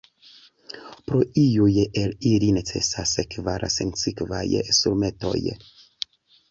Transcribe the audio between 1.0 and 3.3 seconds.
Pro iuj el ili necesas